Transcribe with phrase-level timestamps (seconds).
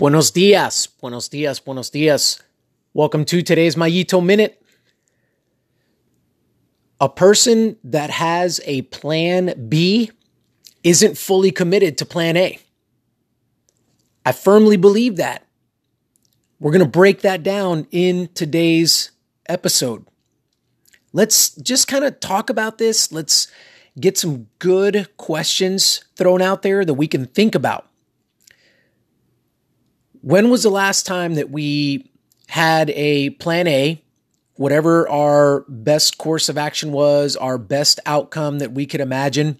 [0.00, 2.42] Buenos dias, buenos dias, buenos dias.
[2.94, 4.58] Welcome to today's Mayito Minute.
[6.98, 10.10] A person that has a plan B
[10.82, 12.58] isn't fully committed to plan A.
[14.24, 15.46] I firmly believe that.
[16.58, 19.10] We're going to break that down in today's
[19.50, 20.06] episode.
[21.12, 23.12] Let's just kind of talk about this.
[23.12, 23.48] Let's
[24.00, 27.89] get some good questions thrown out there that we can think about.
[30.22, 32.10] When was the last time that we
[32.48, 34.02] had a plan A,
[34.56, 39.58] whatever our best course of action was, our best outcome that we could imagine,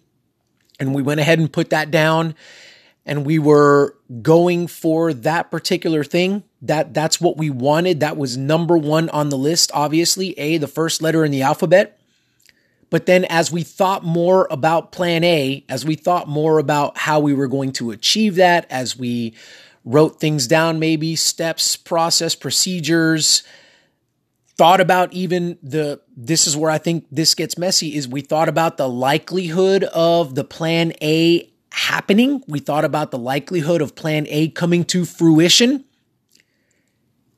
[0.79, 2.35] and we went ahead and put that down
[3.07, 8.01] and we were going for that particular thing that that's what we wanted.
[8.01, 11.99] That was number 1 on the list obviously a the first letter in the alphabet.
[12.91, 17.21] But then as we thought more about plan A as we thought more about how
[17.21, 19.35] we were going to achieve that as we
[19.85, 23.43] wrote things down maybe steps process procedures
[24.61, 28.47] thought about even the this is where I think this gets messy is we thought
[28.47, 32.45] about the likelihood of the plan A happening.
[32.47, 35.87] We thought about the likelihood of plan A coming to fruition.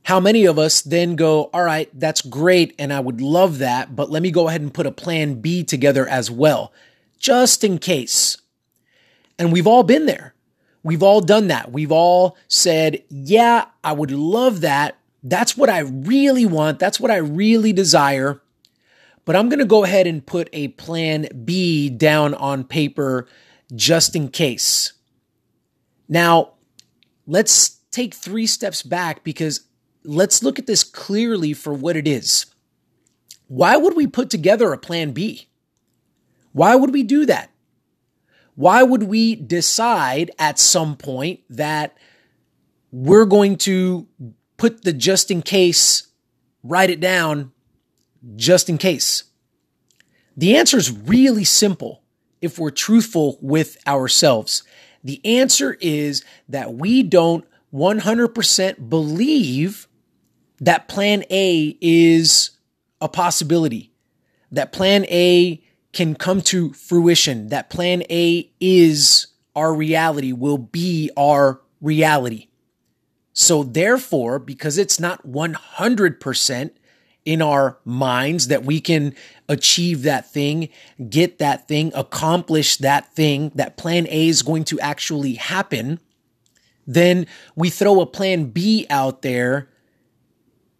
[0.03, 3.94] How many of us then go, all right, that's great, and I would love that,
[3.94, 6.72] but let me go ahead and put a plan B together as well,
[7.20, 8.36] just in case.
[9.38, 10.34] And we've all been there.
[10.83, 11.72] We've all done that.
[11.72, 14.98] We've all said, yeah, I would love that.
[15.22, 16.78] That's what I really want.
[16.78, 18.42] That's what I really desire.
[19.25, 23.28] But I'm going to go ahead and put a plan B down on paper
[23.75, 24.92] just in case.
[26.08, 26.55] Now,
[27.27, 29.60] let's take three steps back because
[30.03, 32.47] let's look at this clearly for what it is.
[33.47, 35.47] Why would we put together a plan B?
[36.50, 37.52] Why would we do that?
[38.55, 41.97] Why would we decide at some point that
[42.91, 44.06] we're going to
[44.56, 46.09] put the just in case,
[46.62, 47.53] write it down
[48.36, 49.25] just in case?
[50.37, 52.03] The answer is really simple
[52.41, 54.62] if we're truthful with ourselves?
[55.03, 59.88] The answer is that we don't 100% believe
[60.60, 62.50] that plan A is
[63.00, 63.93] a possibility,
[64.53, 71.10] that plan A can come to fruition, that plan A is our reality, will be
[71.16, 72.48] our reality.
[73.34, 76.70] So therefore, because it's not 100%,
[77.25, 79.14] in our minds that we can
[79.48, 80.69] achieve that thing,
[81.08, 86.00] get that thing, accomplish that thing, that plan A is going to actually happen,
[86.86, 89.69] then we throw a plan B out there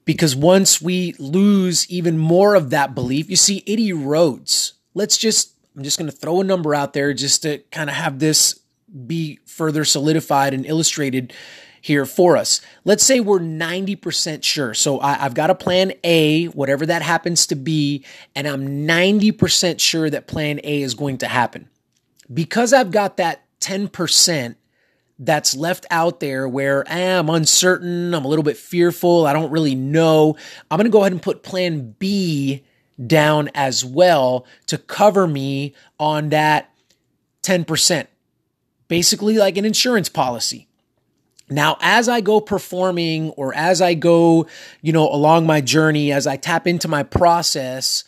[0.05, 4.73] because once we lose even more of that belief, you see, it erodes.
[4.95, 7.97] Let's just, I'm just going to throw a number out there just to kind of
[7.97, 8.61] have this
[9.07, 11.33] be further solidified and illustrated
[11.81, 12.61] here for us.
[12.85, 14.73] Let's say we're 90% sure.
[14.73, 18.05] So I, have got a plan A, whatever that happens to be,
[18.37, 21.69] and I'm 90% sure that plan A is going to happen.
[22.33, 24.55] Because I've got that 10%
[25.19, 29.51] that's left out there where eh, I'm uncertain, I'm a little bit fearful, I don't
[29.51, 30.37] really know,
[30.71, 32.65] I'm going to go ahead and put plan B
[33.05, 36.71] down as well to cover me on that
[37.43, 38.07] 10%.
[38.89, 40.69] Basically, like an insurance policy.
[41.49, 44.47] Now, as I go performing or as I go,
[44.81, 48.05] you know, along my journey, as I tap into my process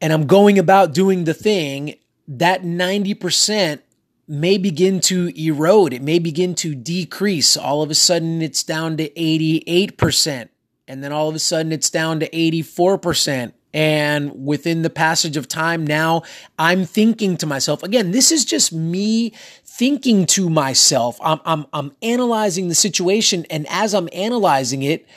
[0.00, 1.96] and I'm going about doing the thing,
[2.28, 3.80] that 90%
[4.26, 5.92] may begin to erode.
[5.92, 7.56] It may begin to decrease.
[7.56, 10.48] All of a sudden, it's down to 88%.
[10.86, 13.52] And then all of a sudden, it's down to 84%.
[13.72, 16.22] And within the passage of time, now
[16.58, 19.30] I'm thinking to myself, again, this is just me
[19.64, 21.18] thinking to myself.
[21.20, 23.46] I'm, I'm, I'm analyzing the situation.
[23.50, 25.08] And as I'm analyzing it,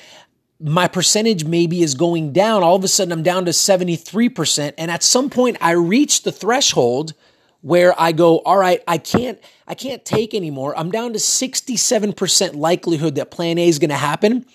[0.60, 2.64] my percentage maybe is going down.
[2.64, 4.74] All of a sudden, I'm down to 73%.
[4.78, 7.14] And at some point, I reach the threshold
[7.62, 10.78] where I go, all right, I can't, I can't take anymore.
[10.78, 14.46] I'm down to 67% likelihood that plan A is going to happen.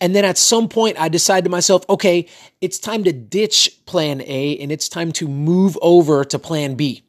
[0.00, 2.26] And then at some point, I decide to myself, okay,
[2.60, 7.02] it's time to ditch plan A and it's time to move over to plan B.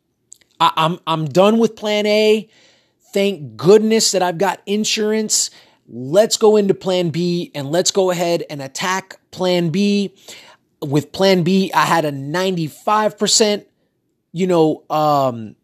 [0.59, 2.49] I, I'm, I'm done with plan A.
[3.13, 5.51] Thank goodness that I've got insurance.
[5.88, 10.13] Let's go into plan B and let's go ahead and attack plan B.
[10.81, 13.65] With plan B, I had a 95%,
[14.31, 15.55] you know, um,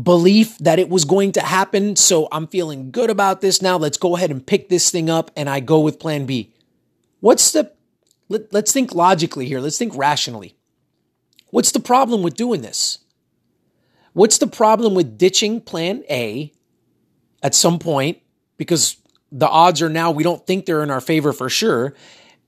[0.00, 1.96] belief that it was going to happen.
[1.96, 3.78] So I'm feeling good about this now.
[3.78, 6.52] Let's go ahead and pick this thing up and I go with plan B.
[7.20, 7.72] What's the,
[8.28, 9.60] let, let's think logically here.
[9.60, 10.56] Let's think rationally.
[11.50, 12.98] What's the problem with doing this?
[14.12, 16.52] What's the problem with ditching plan A
[17.42, 18.18] at some point?
[18.56, 18.96] Because
[19.30, 21.94] the odds are now we don't think they're in our favor for sure.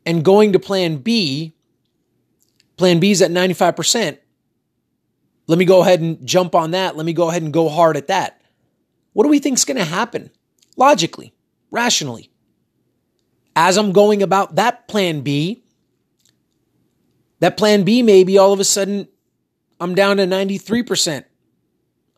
[0.07, 1.55] And going to plan B,
[2.77, 4.19] plan B is at 95%.
[5.47, 6.97] Let me go ahead and jump on that.
[6.97, 8.41] Let me go ahead and go hard at that.
[9.13, 10.31] What do we think is going to happen?
[10.77, 11.35] Logically,
[11.71, 12.31] rationally.
[13.57, 15.65] As I'm going about that plan B,
[17.41, 19.09] that plan B maybe all of a sudden
[19.81, 21.25] I'm down to 93%.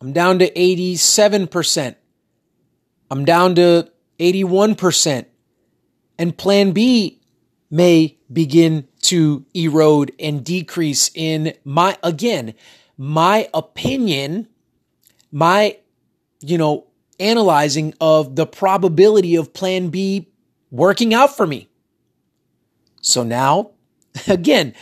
[0.00, 1.94] I'm down to 87%.
[3.10, 5.26] I'm down to 81%.
[6.18, 7.20] And plan B
[7.70, 12.54] may begin to erode and decrease in my, again,
[12.96, 14.48] my opinion,
[15.32, 15.78] my,
[16.40, 16.86] you know,
[17.18, 20.29] analyzing of the probability of plan B
[20.70, 21.68] working out for me.
[23.00, 23.72] So now,
[24.28, 24.74] again,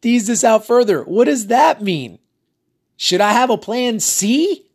[0.00, 1.02] tease this out further.
[1.02, 2.18] What does that mean?
[2.96, 4.66] Should I have a plan C?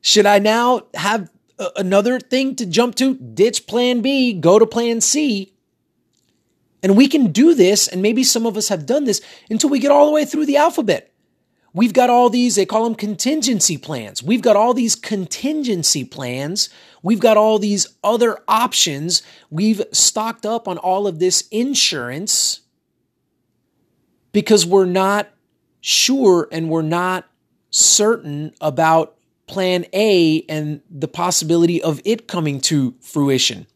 [0.00, 1.30] Should I now have
[1.76, 3.14] another thing to jump to?
[3.16, 5.52] Ditch plan B, go to plan C.
[6.82, 9.20] And we can do this, and maybe some of us have done this
[9.50, 11.12] until we get all the way through the alphabet.
[11.76, 14.22] We've got all these, they call them contingency plans.
[14.22, 16.70] We've got all these contingency plans.
[17.02, 19.22] We've got all these other options.
[19.50, 22.60] We've stocked up on all of this insurance
[24.32, 25.28] because we're not
[25.82, 27.28] sure and we're not
[27.68, 33.66] certain about plan A and the possibility of it coming to fruition.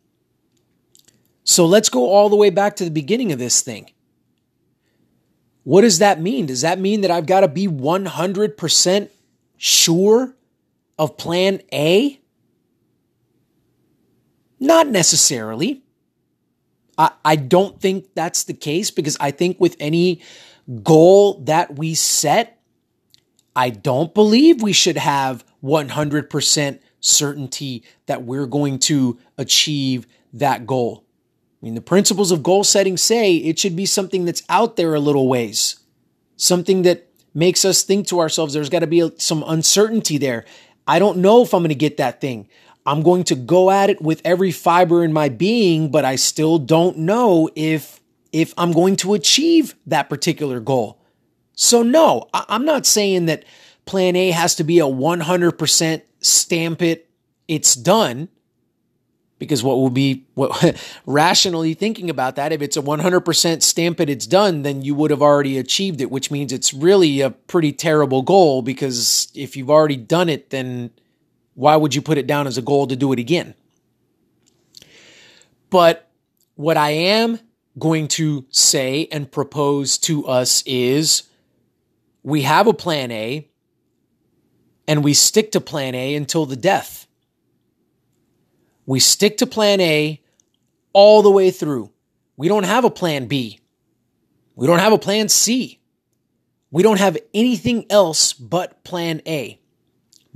[1.44, 3.90] So let's go all the way back to the beginning of this thing.
[5.70, 6.46] What does that mean?
[6.46, 9.08] Does that mean that I've got to be 100%
[9.56, 10.34] sure
[10.98, 12.20] of plan A?
[14.58, 15.84] Not necessarily.
[16.98, 20.22] I, I don't think that's the case because I think with any
[20.82, 22.60] goal that we set,
[23.54, 31.04] I don't believe we should have 100% certainty that we're going to achieve that goal.
[31.60, 34.94] I mean, the principles of goal setting say it should be something that's out there
[34.94, 35.80] a little ways,
[36.36, 40.44] something that makes us think to ourselves, there's got to be some uncertainty there.
[40.86, 42.48] I don't know if I'm going to get that thing.
[42.86, 46.58] I'm going to go at it with every fiber in my being, but I still
[46.58, 48.00] don't know if,
[48.32, 51.00] if I'm going to achieve that particular goal.
[51.54, 53.44] So no, I'm not saying that
[53.84, 57.10] plan A has to be a 100% stamp it,
[57.48, 58.28] it's done
[59.40, 64.08] because what will be what rationally thinking about that if it's a 100% stamp it
[64.08, 67.72] it's done then you would have already achieved it which means it's really a pretty
[67.72, 70.90] terrible goal because if you've already done it then
[71.54, 73.54] why would you put it down as a goal to do it again?
[75.68, 76.08] But
[76.54, 77.40] what i am
[77.78, 81.22] going to say and propose to us is
[82.22, 83.48] we have a plan a
[84.86, 86.99] and we stick to plan a until the death
[88.90, 90.20] we stick to plan A
[90.92, 91.92] all the way through.
[92.36, 93.60] We don't have a plan B.
[94.56, 95.78] We don't have a plan C.
[96.72, 99.60] We don't have anything else but plan A.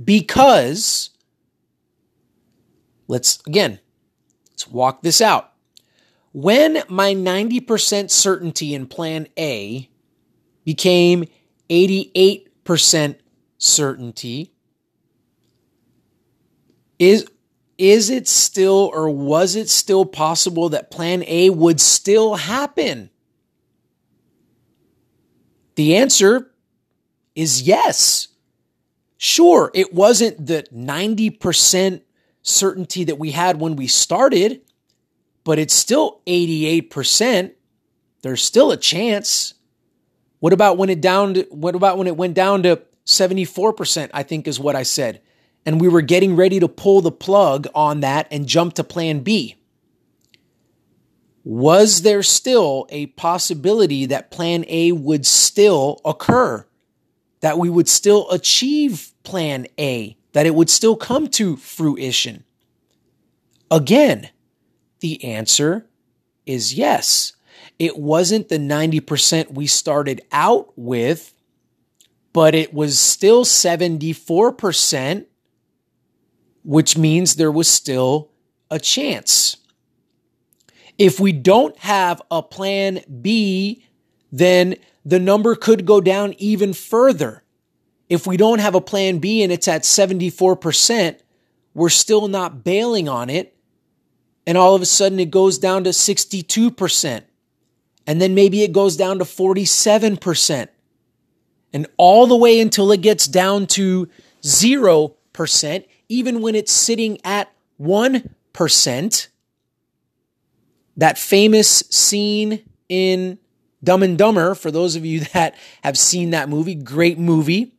[0.01, 1.09] Because,
[3.09, 3.81] let's again,
[4.51, 5.51] let's walk this out.
[6.31, 9.89] When my 90% certainty in plan A
[10.63, 11.25] became
[11.69, 13.17] 88%
[13.57, 14.53] certainty,
[16.97, 17.27] is
[17.77, 23.09] is it still or was it still possible that plan A would still happen?
[25.75, 26.51] The answer
[27.35, 28.29] is yes.
[29.17, 32.01] Sure, it wasn't the 90%
[32.41, 34.61] certainty that we had when we started,
[35.43, 37.53] but it's still 88%.
[38.21, 39.53] There's still a chance.
[40.39, 44.23] What about when it down to, what about when it went down to 74%, I
[44.23, 45.21] think is what I said
[45.65, 49.21] and we were getting ready to pull the plug on that and jump to plan
[49.21, 49.55] B.
[51.43, 56.65] Was there still a possibility that plan A would still occur?
[57.41, 60.17] That we would still achieve plan A?
[60.33, 62.43] That it would still come to fruition?
[63.69, 64.29] Again,
[64.99, 65.85] the answer
[66.45, 67.33] is yes.
[67.77, 71.33] It wasn't the 90% we started out with,
[72.33, 75.25] but it was still 74%
[76.65, 78.31] which means there was still
[78.71, 79.57] a chance.
[80.97, 83.85] If we don't have a plan B,
[84.31, 87.43] then the number could go down even further.
[88.09, 91.19] If we don't have a plan B and it's at 74%,
[91.73, 93.55] we're still not bailing on it.
[94.47, 97.23] And all of a sudden it goes down to 62%.
[98.07, 100.67] And then maybe it goes down to 47%.
[101.73, 104.07] And all the way until it gets down to
[104.41, 109.27] 0%, even when it's sitting at 1%,
[110.97, 113.37] that famous scene in
[113.83, 117.73] Dumb and Dumber, for those of you that have seen that movie, great movie,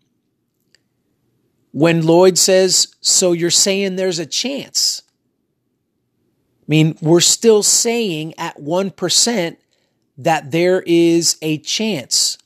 [1.73, 5.03] when Lloyd says, So you're saying there's a chance?
[6.63, 9.57] I mean, we're still saying at 1%
[10.19, 12.39] that there is a chance.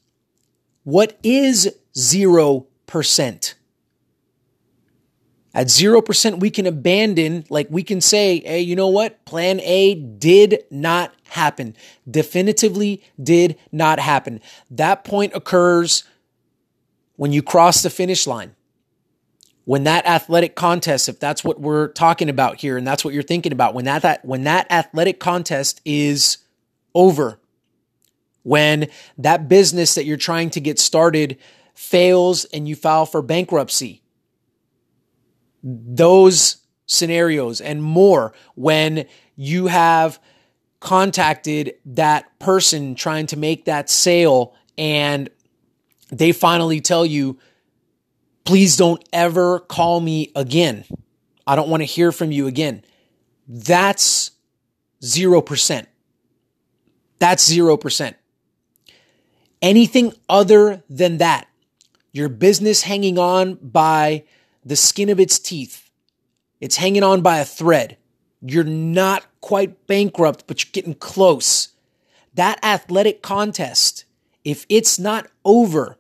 [0.83, 3.55] What is 0%?
[5.53, 9.25] At 0%, we can abandon, like we can say, hey, you know what?
[9.25, 11.77] Plan A did not happen.
[12.09, 14.41] Definitively did not happen.
[14.71, 16.05] That point occurs
[17.17, 18.55] when you cross the finish line.
[19.65, 23.23] When that athletic contest, if that's what we're talking about here and that's what you're
[23.23, 26.39] thinking about, when that, that when that athletic contest is
[26.95, 27.39] over,
[28.43, 28.89] when
[29.19, 31.39] that business that you're trying to get started
[31.75, 34.03] fails and you file for bankruptcy,
[35.63, 40.19] those scenarios and more when you have
[40.81, 45.29] contacted that person trying to make that sale and
[46.11, 47.39] they finally tell you,
[48.45, 50.85] please don't ever call me again.
[51.47, 52.83] I don't want to hear from you again.
[53.47, 54.33] That's
[55.03, 55.87] 0%.
[57.19, 58.15] That's 0%.
[59.63, 61.47] Anything other than that,
[62.13, 64.25] your business hanging on by
[64.65, 65.91] the skin of its teeth.
[66.61, 67.97] It's hanging on by a thread.
[68.43, 71.69] You're not quite bankrupt, but you're getting close.
[72.35, 74.05] That athletic contest,
[74.45, 75.99] if it's not over,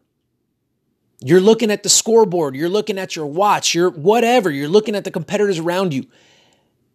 [1.23, 5.05] you're looking at the scoreboard, you're looking at your watch, you're whatever, you're looking at
[5.05, 6.07] the competitors around you.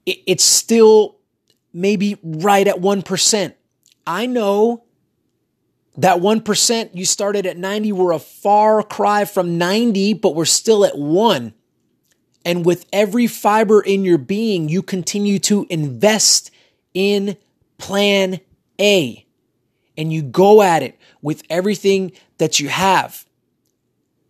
[0.06, 1.18] It's still
[1.74, 3.54] maybe right at 1%.
[4.08, 4.85] I know
[5.98, 10.86] that 1% you started at 90 were a far cry from 90, but we're still
[10.86, 11.54] at 1.
[12.44, 16.52] And with every fiber in your being, you continue to invest
[16.94, 17.38] in
[17.78, 18.40] plan
[18.80, 19.26] A.
[19.98, 23.26] And you go at it with everything that you have.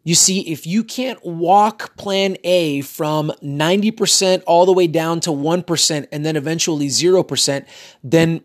[0.03, 5.31] You see, if you can't walk plan A from 90% all the way down to
[5.31, 7.65] 1% and then eventually 0%,
[8.03, 8.41] then,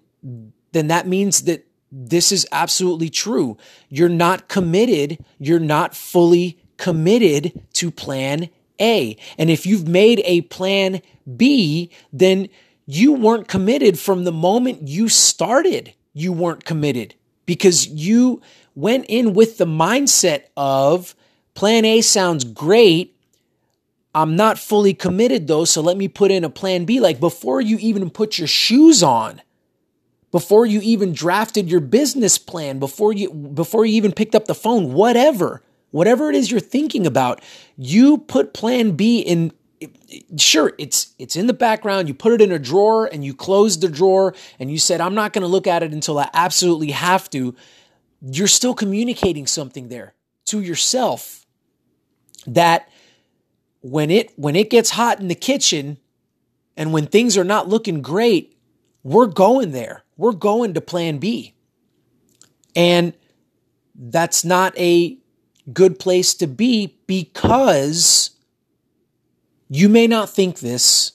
[0.73, 3.57] then that means that this is absolutely true.
[3.89, 5.19] You're not committed.
[5.39, 8.49] You're not fully committed to plan
[8.81, 9.17] A.
[9.39, 11.03] And if you've made a plan
[11.37, 12.49] B, then
[12.87, 15.95] you weren't committed from the moment you started.
[16.13, 17.15] You weren't committed
[17.47, 18.41] because you
[18.75, 21.15] went in with the mindset of
[21.55, 23.17] plan A sounds great.
[24.15, 27.01] I'm not fully committed though, so let me put in a plan B.
[27.01, 29.41] Like before you even put your shoes on,
[30.31, 34.55] before you even drafted your business plan, before you before you even picked up the
[34.55, 35.63] phone, whatever.
[35.93, 37.43] Whatever it is you're thinking about,
[37.77, 39.53] you put plan B in
[40.37, 43.79] sure it's it's in the background you put it in a drawer and you close
[43.79, 46.91] the drawer and you said i'm not going to look at it until i absolutely
[46.91, 47.55] have to
[48.21, 51.47] you're still communicating something there to yourself
[52.47, 52.91] that
[53.81, 55.97] when it when it gets hot in the kitchen
[56.77, 58.55] and when things are not looking great
[59.03, 61.55] we're going there we're going to plan B.
[62.77, 63.15] And
[63.95, 65.17] that's not a
[65.73, 68.31] good place to be because
[69.71, 71.13] you may not think this,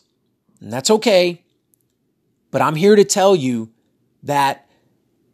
[0.60, 1.44] and that's okay.
[2.50, 3.72] But I'm here to tell you
[4.24, 4.68] that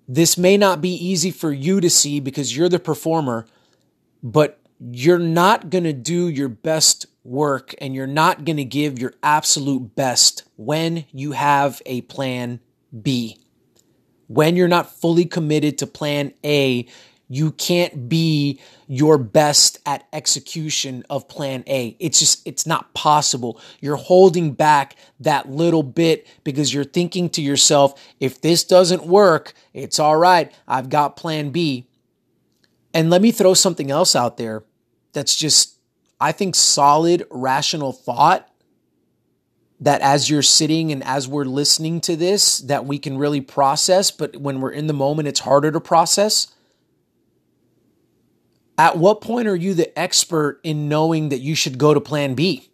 [0.05, 3.45] this may not be easy for you to see because you're the performer,
[4.21, 8.99] but you're not going to do your best work and you're not going to give
[8.99, 12.59] your absolute best when you have a plan
[13.01, 13.40] B
[14.33, 16.87] when you're not fully committed to plan A,
[17.27, 21.95] you can't be your best at execution of plan A.
[21.99, 23.59] It's just, it's not possible.
[23.79, 29.53] You're holding back that little bit because you're thinking to yourself, if this doesn't work,
[29.73, 30.51] it's all right.
[30.67, 31.87] I've got plan B.
[32.93, 34.63] And let me throw something else out there
[35.13, 35.77] that's just,
[36.19, 38.50] I think, solid, rational thought
[39.81, 44.11] that as you're sitting and as we're listening to this that we can really process
[44.11, 46.53] but when we're in the moment it's harder to process.
[48.77, 52.35] At what point are you the expert in knowing that you should go to plan
[52.35, 52.69] B?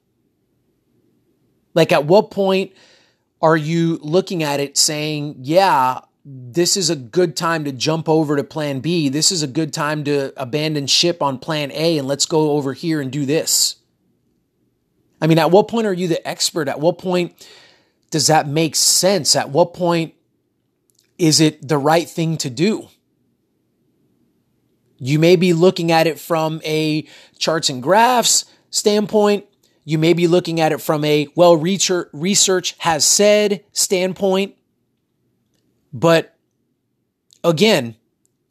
[1.74, 2.74] Like at what point
[3.42, 8.36] are you looking at it saying yeah this is a good time to jump over
[8.36, 9.08] to plan B.
[9.08, 12.74] This is a good time to abandon ship on plan A and let's go over
[12.74, 13.77] here and do this
[15.22, 16.68] I mean, at what point are you the expert?
[16.68, 17.48] At what point
[18.12, 19.36] does that make sense?
[19.36, 20.14] At what point
[21.18, 22.88] is it the right thing to do?
[25.00, 27.08] You may be looking at it from a
[27.38, 29.46] charts and graphs standpoint.
[29.86, 34.56] You may be looking at it from a, well, research has said standpoint.
[35.94, 36.36] But
[37.44, 37.96] again,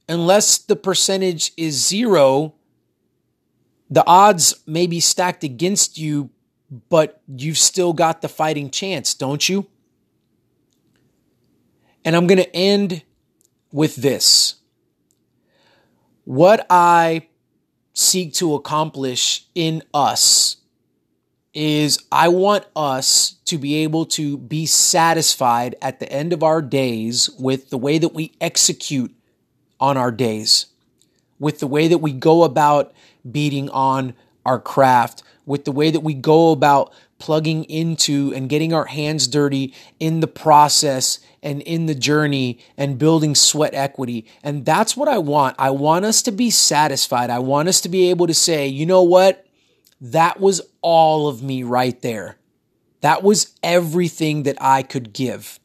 [0.09, 2.55] unless the percentage is zero,
[3.91, 6.31] the odds may be stacked against you,
[6.89, 9.67] but you've still got the fighting chance, don't you?
[12.05, 13.03] And I'm going to end
[13.73, 14.57] with this.
[16.25, 17.29] What I
[17.93, 20.57] seek to accomplish in us
[21.55, 26.61] is I want us to be able to be satisfied at the end of our
[26.61, 29.15] days with the way that we execute
[29.81, 30.67] on our days,
[31.39, 32.93] with the way that we go about
[33.31, 34.15] beating on
[34.47, 39.27] our craft, with the way that we go about plugging into and getting our hands
[39.27, 44.27] dirty in the process and in the journey and building sweat equity.
[44.43, 45.57] And that's what I want.
[45.59, 47.31] I want us to be satisfied.
[47.31, 49.47] I want us to be able to say, you know what?
[50.01, 52.37] That was all of me right there.
[53.01, 55.61] That was everything that I could give.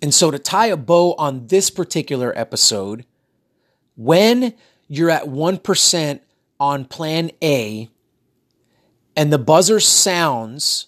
[0.00, 3.04] And so to tie a bow on this particular episode,
[3.96, 4.54] when
[4.88, 6.20] you're at 1%
[6.60, 7.88] on plan A
[9.16, 10.86] and the buzzer sounds,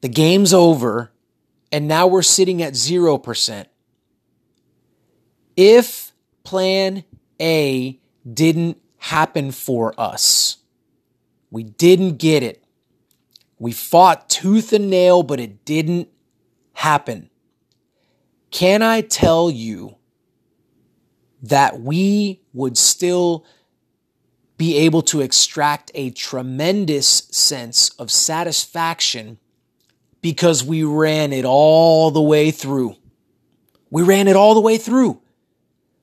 [0.00, 1.12] the game's over,
[1.70, 3.66] and now we're sitting at 0%.
[5.56, 6.12] If
[6.44, 7.04] plan
[7.40, 8.00] A
[8.32, 10.58] didn't happen for us,
[11.50, 12.64] we didn't get it.
[13.58, 16.08] We fought tooth and nail, but it didn't
[16.72, 17.30] happen.
[18.50, 19.96] Can I tell you
[21.42, 23.44] that we would still
[24.56, 29.38] be able to extract a tremendous sense of satisfaction
[30.20, 32.96] because we ran it all the way through.
[33.90, 35.20] We ran it all the way through.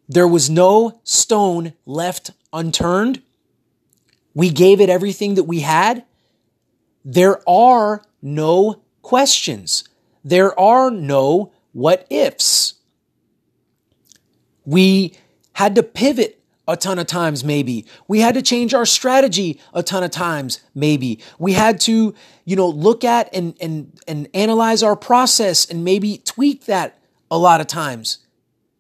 [0.08, 3.22] There was no stone left unturned.
[4.34, 6.06] We gave it everything that we had.
[7.04, 9.86] There are no questions.
[10.24, 12.76] There are no what ifs.
[14.66, 15.18] We
[15.54, 17.86] had to pivot a ton of times, maybe.
[18.08, 21.20] We had to change our strategy a ton of times, maybe.
[21.40, 22.14] We had to,
[22.46, 27.38] you know, look at and, and, and analyze our process and maybe tweak that a
[27.38, 28.20] lot of times.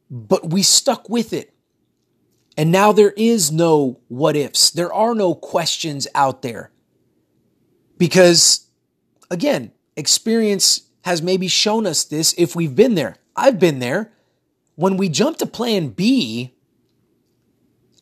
[0.09, 1.53] But we stuck with it.
[2.57, 4.69] And now there is no what ifs.
[4.69, 6.71] There are no questions out there.
[7.97, 8.67] Because
[9.29, 13.15] again, experience has maybe shown us this if we've been there.
[13.35, 14.11] I've been there.
[14.75, 16.53] When we jump to plan B,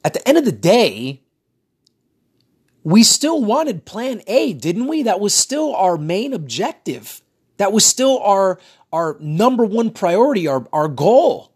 [0.04, 1.22] at the end of the day,
[2.84, 5.04] we still wanted plan A, didn't we?
[5.04, 7.22] That was still our main objective.
[7.58, 8.60] That was still our,
[8.92, 11.54] our number one priority, our, our goal.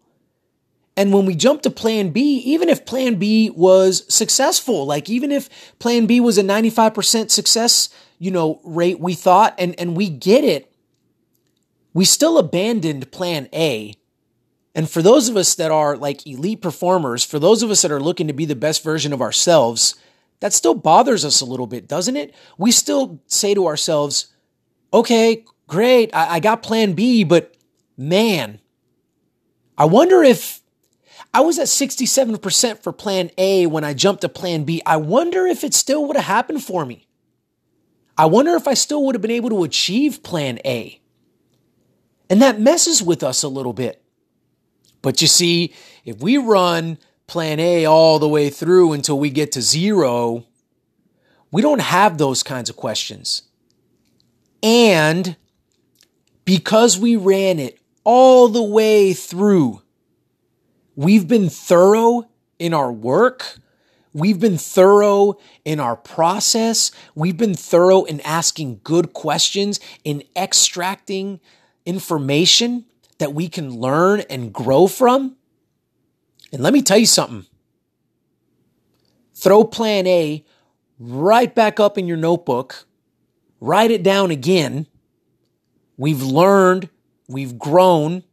[0.96, 5.32] And when we jumped to plan B, even if plan B was successful, like even
[5.32, 10.08] if plan B was a 95% success, you know, rate we thought, and, and we
[10.08, 10.72] get it,
[11.94, 13.94] we still abandoned plan A
[14.74, 17.92] and for those of us that are like elite performers, for those of us that
[17.92, 19.94] are looking to be the best version of ourselves,
[20.40, 22.34] that still bothers us a little bit, doesn't it?
[22.58, 24.34] We still say to ourselves,
[24.92, 27.56] okay, great, I, I got plan B, but
[27.96, 28.60] man,
[29.78, 30.60] I wonder if
[31.32, 34.82] I was at 67% for plan A when I jumped to plan B.
[34.84, 37.06] I wonder if it still would have happened for me.
[38.16, 41.00] I wonder if I still would have been able to achieve plan A.
[42.30, 44.03] And that messes with us a little bit.
[45.04, 45.74] But you see,
[46.06, 50.46] if we run plan A all the way through until we get to zero,
[51.50, 53.42] we don't have those kinds of questions.
[54.62, 55.36] And
[56.46, 59.82] because we ran it all the way through,
[60.96, 62.26] we've been thorough
[62.58, 63.58] in our work.
[64.14, 65.36] We've been thorough
[65.66, 66.92] in our process.
[67.14, 71.40] We've been thorough in asking good questions, in extracting
[71.84, 72.86] information
[73.18, 75.36] that we can learn and grow from?
[76.52, 77.46] And let me tell you something.
[79.34, 80.44] Throw plan A
[80.98, 82.86] right back up in your notebook,
[83.60, 84.86] write it down again.
[85.96, 86.88] We've learned,
[87.28, 88.24] we've grown.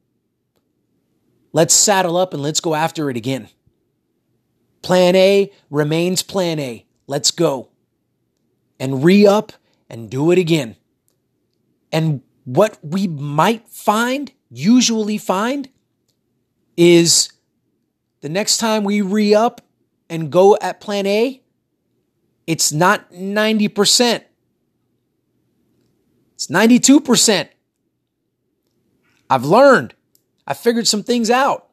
[1.54, 3.50] Let's saddle up and let's go after it again.
[4.82, 6.86] Plan A remains plan A.
[7.08, 7.70] Let's go.
[8.80, 9.54] And re up
[9.89, 10.76] and do it again.
[11.91, 15.70] And what we might find usually find
[16.78, 17.32] is
[18.22, 19.62] the next time we re up
[20.10, 21.42] and go at plan A,
[22.46, 24.24] it's not 90%.
[26.36, 27.50] It's 92%.
[29.30, 29.94] I've learned.
[30.46, 31.70] I figured some things out.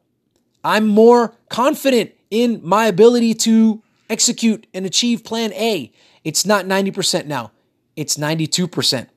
[0.63, 5.91] I'm more confident in my ability to execute and achieve plan A.
[6.23, 7.51] It's not 90% now.
[7.95, 9.07] It's 92%.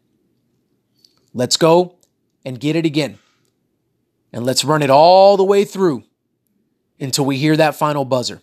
[1.34, 1.96] Let's go
[2.44, 3.18] and get it again.
[4.32, 6.04] And let's run it all the way through
[6.98, 8.40] until we hear that final buzzer.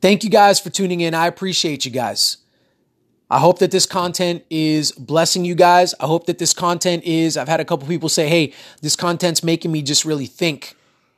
[0.00, 1.14] Thank you guys for tuning in.
[1.14, 2.38] I appreciate you guys.
[3.30, 5.94] I hope that this content is blessing you guys.
[6.00, 9.42] I hope that this content is, I've had a couple people say, hey, this content's
[9.42, 10.76] making me just really think.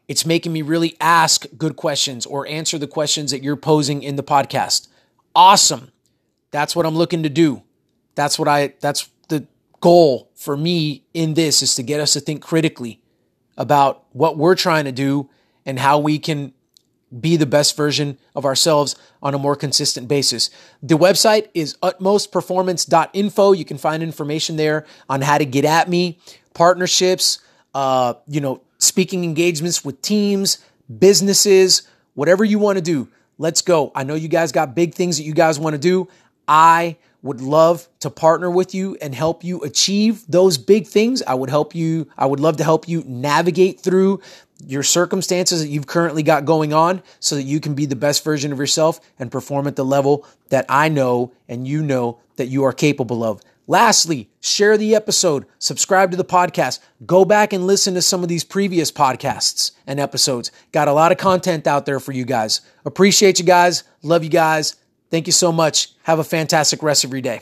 [0.09, 4.17] It's making me really ask good questions or answer the questions that you're posing in
[4.17, 4.89] the podcast.
[5.37, 5.93] Awesome.
[6.51, 7.63] That's what I'm looking to do.
[8.17, 9.09] That's what I, that's
[9.81, 13.01] goal for me in this is to get us to think critically
[13.57, 15.29] about what we're trying to do
[15.67, 16.53] and how we can
[17.19, 20.51] be the best version of ourselves on a more consistent basis.
[20.83, 23.53] The website is utmostperformance.info.
[23.53, 26.19] You can find information there on how to get at me,
[26.55, 27.41] partnerships,
[27.75, 30.59] uh, you know, speaking engagements with teams,
[30.99, 31.83] businesses,
[32.15, 33.09] whatever you want to do.
[33.39, 33.91] Let's go.
[33.95, 36.09] I know you guys got big things that you guys want to do.
[36.47, 41.23] I would love to partner with you and help you achieve those big things.
[41.27, 44.21] I would help you, I would love to help you navigate through
[44.67, 48.25] your circumstances that you've currently got going on so that you can be the best
[48.25, 52.47] version of yourself and perform at the level that I know and you know that
[52.47, 53.41] you are capable of.
[53.67, 58.29] Lastly, share the episode, subscribe to the podcast, go back and listen to some of
[58.29, 60.51] these previous podcasts and episodes.
[60.73, 62.63] Got a lot of content out there for you guys.
[62.85, 63.85] Appreciate you guys.
[64.03, 64.75] Love you guys.
[65.11, 65.89] Thank you so much.
[66.05, 67.41] Have a fantastic rest of your day.